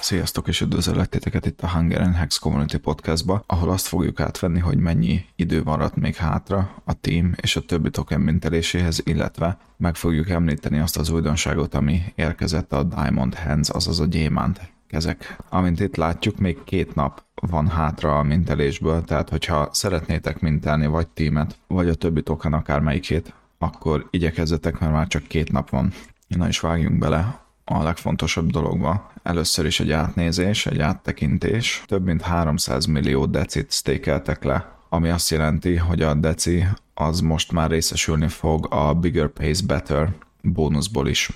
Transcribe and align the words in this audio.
Sziasztok 0.00 0.48
és 0.48 0.60
üdvözöllek 0.60 1.08
titeket 1.08 1.46
itt 1.46 1.60
a 1.60 1.68
Hunger 1.68 2.00
and 2.00 2.14
Hex 2.14 2.38
Community 2.38 2.76
Podcastba, 2.76 3.44
ahol 3.46 3.70
azt 3.70 3.86
fogjuk 3.86 4.20
átvenni, 4.20 4.58
hogy 4.58 4.78
mennyi 4.78 5.24
idő 5.36 5.62
maradt 5.64 5.96
még 5.96 6.14
hátra 6.14 6.82
a 6.84 7.00
team 7.00 7.34
és 7.40 7.56
a 7.56 7.60
többi 7.60 7.90
token 7.90 8.20
minteléséhez, 8.20 9.00
illetve 9.04 9.58
meg 9.76 9.94
fogjuk 9.94 10.30
említeni 10.30 10.78
azt 10.78 10.96
az 10.98 11.10
újdonságot, 11.10 11.74
ami 11.74 12.02
érkezett 12.14 12.72
a 12.72 12.82
Diamond 12.82 13.34
Hands, 13.34 13.68
azaz 13.70 14.00
a 14.00 14.06
gyémánt 14.06 14.60
kezek. 14.92 15.36
Amint 15.48 15.80
itt 15.80 15.96
látjuk, 15.96 16.38
még 16.38 16.64
két 16.64 16.94
nap 16.94 17.22
van 17.34 17.68
hátra 17.68 18.18
a 18.18 18.22
mintelésből, 18.22 19.04
tehát 19.04 19.28
hogyha 19.28 19.68
szeretnétek 19.72 20.40
mintelni 20.40 20.86
vagy 20.86 21.08
tímet, 21.08 21.58
vagy 21.66 21.88
a 21.88 21.94
többi 21.94 22.22
token 22.22 22.52
akármelyikét, 22.52 23.34
akkor 23.58 24.06
igyekezzetek, 24.10 24.78
mert 24.78 24.92
már 24.92 25.06
csak 25.06 25.22
két 25.22 25.52
nap 25.52 25.70
van. 25.70 25.92
Na 26.26 26.48
is 26.48 26.60
vágjunk 26.60 26.98
bele 26.98 27.40
a 27.64 27.82
legfontosabb 27.82 28.50
dologba. 28.50 29.12
Először 29.22 29.66
is 29.66 29.80
egy 29.80 29.90
átnézés, 29.90 30.66
egy 30.66 30.80
áttekintés. 30.80 31.82
Több 31.86 32.04
mint 32.04 32.22
300 32.22 32.86
millió 32.86 33.26
decit 33.26 33.72
stékeltek 33.72 34.44
le, 34.44 34.78
ami 34.88 35.08
azt 35.08 35.30
jelenti, 35.30 35.76
hogy 35.76 36.02
a 36.02 36.14
deci 36.14 36.64
az 36.94 37.20
most 37.20 37.52
már 37.52 37.70
részesülni 37.70 38.28
fog 38.28 38.66
a 38.70 38.94
Bigger 38.94 39.28
Pays 39.28 39.60
Better 39.60 40.12
bónuszból 40.42 41.08
is. 41.08 41.30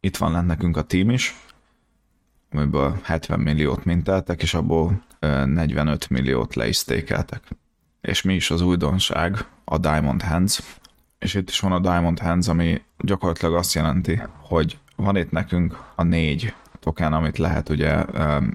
Itt 0.00 0.16
van 0.16 0.32
lent 0.32 0.46
nekünk 0.46 0.76
a 0.76 0.82
team 0.82 1.10
is, 1.10 1.34
amiből 2.54 2.98
70 3.02 3.40
milliót 3.40 3.84
minteltek, 3.84 4.42
és 4.42 4.54
abból 4.54 5.02
45 5.20 6.10
milliót 6.10 6.54
le 6.54 6.68
is 6.68 6.76
stékeltek. 6.76 7.42
És 8.00 8.22
mi 8.22 8.34
is 8.34 8.50
az 8.50 8.60
újdonság? 8.60 9.44
A 9.64 9.78
Diamond 9.78 10.22
Hands. 10.22 10.62
És 11.18 11.34
itt 11.34 11.48
is 11.48 11.60
van 11.60 11.72
a 11.72 11.78
Diamond 11.78 12.18
Hands, 12.18 12.48
ami 12.48 12.82
gyakorlatilag 12.98 13.54
azt 13.54 13.74
jelenti, 13.74 14.22
hogy 14.38 14.78
van 14.96 15.16
itt 15.16 15.30
nekünk 15.30 15.78
a 15.94 16.02
négy 16.02 16.54
token, 16.80 17.12
amit 17.12 17.38
lehet 17.38 17.68
ugye 17.68 18.04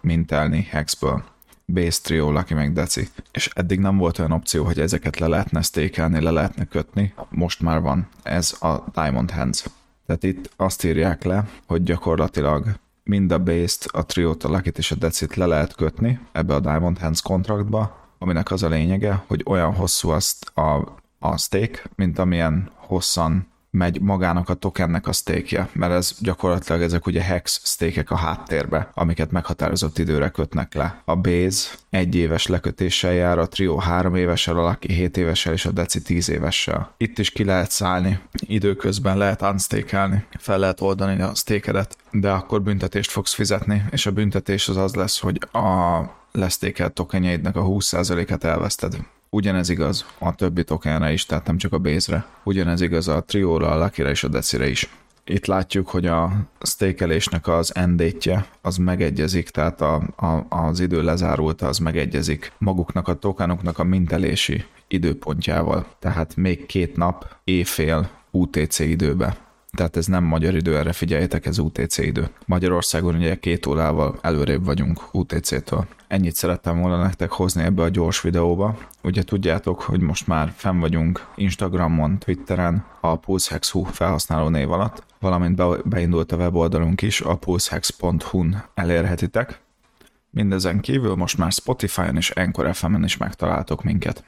mintelni 0.00 0.66
Hexből. 0.70 1.24
Base, 1.66 2.00
Trio, 2.02 2.30
Lucky 2.30 2.54
meg 2.54 2.72
Deci. 2.72 3.08
És 3.32 3.50
eddig 3.54 3.78
nem 3.78 3.96
volt 3.96 4.18
olyan 4.18 4.32
opció, 4.32 4.64
hogy 4.64 4.80
ezeket 4.80 5.18
le 5.18 5.26
lehetne 5.26 5.62
stékelni, 5.62 6.20
le 6.20 6.30
lehetne 6.30 6.64
kötni. 6.64 7.14
Most 7.28 7.60
már 7.60 7.80
van. 7.80 8.08
Ez 8.22 8.56
a 8.60 8.84
Diamond 8.94 9.30
Hands. 9.30 9.64
Tehát 10.06 10.22
itt 10.22 10.50
azt 10.56 10.84
írják 10.84 11.22
le, 11.24 11.44
hogy 11.66 11.82
gyakorlatilag 11.82 12.66
mind 13.10 13.32
a 13.32 13.38
base-t, 13.38 13.84
a 13.92 14.06
triót, 14.06 14.44
a 14.44 14.48
lucky 14.48 14.70
és 14.76 14.90
a 14.90 14.94
decit 14.94 15.34
le 15.34 15.46
lehet 15.46 15.74
kötni 15.74 16.20
ebbe 16.32 16.54
a 16.54 16.60
Diamond 16.60 16.98
Hands 16.98 17.20
kontraktba, 17.20 18.08
aminek 18.18 18.50
az 18.50 18.62
a 18.62 18.68
lényege, 18.68 19.24
hogy 19.26 19.42
olyan 19.46 19.74
hosszú 19.74 20.08
azt 20.08 20.50
a, 20.54 20.94
a 21.18 21.38
stake, 21.38 21.82
mint 21.94 22.18
amilyen 22.18 22.70
hosszan 22.76 23.49
megy 23.70 24.00
magának 24.00 24.48
a 24.48 24.54
tokennek 24.54 25.06
a 25.06 25.12
stake 25.12 25.68
mert 25.72 25.92
ez 25.92 26.16
gyakorlatilag 26.20 26.82
ezek 26.82 27.06
ugye 27.06 27.22
hex 27.22 27.60
stékek 27.64 28.10
a 28.10 28.16
háttérbe, 28.16 28.90
amiket 28.94 29.30
meghatározott 29.30 29.98
időre 29.98 30.28
kötnek 30.28 30.74
le. 30.74 31.02
A 31.04 31.16
base 31.16 31.70
egy 31.90 32.14
éves 32.14 32.46
lekötéssel 32.46 33.12
jár, 33.12 33.38
a 33.38 33.48
trio 33.48 33.76
három 33.76 34.14
évessel, 34.14 34.58
a 34.58 34.68
lucky 34.68 34.92
7 34.92 35.16
évessel 35.16 35.52
és 35.52 35.66
a 35.66 35.70
deci 35.70 36.02
10 36.02 36.30
évessel. 36.30 36.94
Itt 36.96 37.18
is 37.18 37.30
ki 37.30 37.44
lehet 37.44 37.70
szállni, 37.70 38.20
időközben 38.32 39.18
lehet 39.18 39.42
unstakelni, 39.42 40.24
fel 40.38 40.58
lehet 40.58 40.80
oldani 40.80 41.22
a 41.22 41.34
stékedet, 41.34 41.96
de 42.10 42.30
akkor 42.30 42.62
büntetést 42.62 43.10
fogsz 43.10 43.34
fizetni, 43.34 43.84
és 43.90 44.06
a 44.06 44.10
büntetés 44.10 44.68
az 44.68 44.76
az 44.76 44.94
lesz, 44.94 45.20
hogy 45.20 45.38
a 45.52 46.00
lesztékelt 46.32 46.92
tokenjeidnek 46.92 47.56
a 47.56 47.64
20%-et 47.64 48.44
elveszted. 48.44 48.96
Ugyanez 49.30 49.68
igaz 49.68 50.06
a 50.18 50.34
többi 50.34 50.64
tokenre 50.64 51.12
is, 51.12 51.26
tehát 51.26 51.46
nem 51.46 51.56
csak 51.56 51.72
a 51.72 51.78
base-re. 51.78 52.26
Ugyanez 52.44 52.80
igaz 52.80 53.08
a 53.08 53.24
trióra, 53.24 53.70
a 53.70 53.78
lucky 53.78 54.02
és 54.02 54.24
a 54.24 54.28
decire 54.28 54.68
is. 54.68 54.88
Itt 55.24 55.46
látjuk, 55.46 55.88
hogy 55.88 56.06
a 56.06 56.32
stakelésnek 56.60 57.48
az 57.48 57.74
endétje 57.74 58.46
az 58.62 58.76
megegyezik, 58.76 59.48
tehát 59.48 59.80
a, 59.80 59.94
a, 60.16 60.46
az 60.48 60.80
idő 60.80 61.02
lezárulta, 61.02 61.66
az 61.66 61.78
megegyezik 61.78 62.52
maguknak 62.58 63.08
a 63.08 63.14
tokenoknak 63.14 63.78
a 63.78 63.84
mintelési 63.84 64.64
időpontjával. 64.88 65.86
Tehát 65.98 66.36
még 66.36 66.66
két 66.66 66.96
nap, 66.96 67.36
éjfél 67.44 68.10
UTC 68.30 68.78
időbe 68.78 69.49
tehát 69.76 69.96
ez 69.96 70.06
nem 70.06 70.24
magyar 70.24 70.54
idő, 70.54 70.76
erre 70.76 70.92
figyeljetek, 70.92 71.46
ez 71.46 71.58
UTC 71.58 71.98
idő. 71.98 72.28
Magyarországon 72.46 73.14
ugye 73.14 73.38
két 73.38 73.66
órával 73.66 74.18
előrébb 74.22 74.64
vagyunk 74.64 75.14
UTC-től. 75.14 75.86
Ennyit 76.08 76.34
szerettem 76.34 76.80
volna 76.80 77.02
nektek 77.02 77.30
hozni 77.30 77.62
ebbe 77.62 77.82
a 77.82 77.88
gyors 77.88 78.20
videóba. 78.20 78.78
Ugye 79.02 79.22
tudjátok, 79.22 79.80
hogy 79.80 80.00
most 80.00 80.26
már 80.26 80.52
fenn 80.56 80.78
vagyunk 80.78 81.26
Instagramon, 81.34 82.18
Twitteren, 82.18 82.84
a 83.00 83.16
PulseHex.hu 83.16 83.82
felhasználó 83.82 84.48
név 84.48 84.72
alatt, 84.72 85.02
valamint 85.20 85.56
be, 85.56 85.66
beindult 85.84 86.32
a 86.32 86.36
weboldalunk 86.36 87.02
is, 87.02 87.20
a 87.20 87.34
pulsehex.hu-n 87.36 88.64
elérhetitek. 88.74 89.60
Mindezen 90.30 90.80
kívül 90.80 91.14
most 91.14 91.38
már 91.38 91.52
Spotify-on 91.52 92.16
és 92.16 92.30
Anchor 92.30 92.74
FM-en 92.74 93.04
is 93.04 93.16
megtaláltok 93.16 93.82
minket 93.82 94.24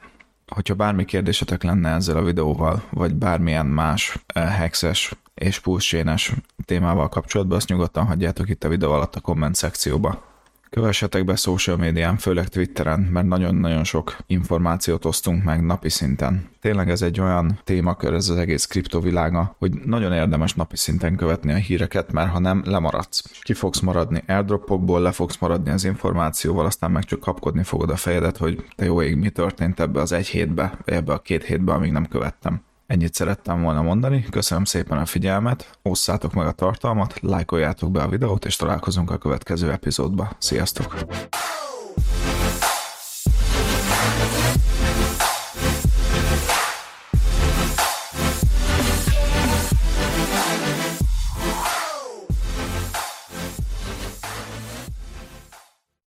hogyha 0.53 0.73
bármi 0.73 1.05
kérdésetek 1.05 1.63
lenne 1.63 1.89
ezzel 1.89 2.17
a 2.17 2.23
videóval, 2.23 2.83
vagy 2.89 3.15
bármilyen 3.15 3.65
más 3.65 4.17
hexes 4.33 5.13
és 5.33 5.59
pulsénes 5.59 6.33
témával 6.65 7.09
kapcsolatban, 7.09 7.57
azt 7.57 7.69
nyugodtan 7.69 8.05
hagyjátok 8.05 8.49
itt 8.49 8.63
a 8.63 8.69
videó 8.69 8.91
alatt 8.91 9.15
a 9.15 9.21
komment 9.21 9.55
szekcióba. 9.55 10.32
Kövessetek 10.73 11.25
be 11.25 11.35
social 11.35 11.77
médián, 11.77 12.17
főleg 12.17 12.47
Twitteren, 12.47 12.99
mert 12.99 13.27
nagyon-nagyon 13.27 13.83
sok 13.83 14.17
információt 14.27 15.05
osztunk 15.05 15.43
meg 15.43 15.65
napi 15.65 15.89
szinten. 15.89 16.49
Tényleg 16.61 16.89
ez 16.89 17.01
egy 17.01 17.19
olyan 17.19 17.59
témakör, 17.63 18.13
ez 18.13 18.29
az 18.29 18.37
egész 18.37 18.65
kriptovilága, 18.65 19.55
hogy 19.57 19.73
nagyon 19.85 20.13
érdemes 20.13 20.53
napi 20.53 20.77
szinten 20.77 21.15
követni 21.15 21.51
a 21.51 21.55
híreket, 21.55 22.11
mert 22.11 22.29
ha 22.29 22.39
nem, 22.39 22.61
lemaradsz. 22.65 23.41
Ki 23.41 23.53
fogsz 23.53 23.79
maradni 23.79 24.23
airdropokból, 24.27 25.01
le 25.01 25.11
fogsz 25.11 25.37
maradni 25.37 25.71
az 25.71 25.83
információval, 25.83 26.65
aztán 26.65 26.91
meg 26.91 27.03
csak 27.03 27.19
kapkodni 27.19 27.63
fogod 27.63 27.89
a 27.89 27.95
fejedet, 27.95 28.37
hogy 28.37 28.65
te 28.75 28.85
jó 28.85 29.01
ég, 29.01 29.15
mi 29.15 29.29
történt 29.29 29.79
ebbe 29.79 30.01
az 30.01 30.11
egy 30.11 30.27
hétbe, 30.27 30.77
ebbe 30.85 31.13
a 31.13 31.19
két 31.19 31.43
hétbe, 31.43 31.73
amíg 31.73 31.91
nem 31.91 32.07
követtem. 32.07 32.61
Ennyit 32.87 33.13
szerettem 33.13 33.61
volna 33.61 33.81
mondani, 33.81 34.25
köszönöm 34.29 34.63
szépen 34.63 34.97
a 34.97 35.05
figyelmet, 35.05 35.77
osszátok 35.81 36.33
meg 36.33 36.47
a 36.47 36.51
tartalmat, 36.51 37.19
lájkoljátok 37.19 37.91
be 37.91 38.01
a 38.01 38.07
videót, 38.07 38.45
és 38.45 38.55
találkozunk 38.55 39.11
a 39.11 39.17
következő 39.17 39.71
epizódba. 39.71 40.29
Sziasztok! 40.37 40.95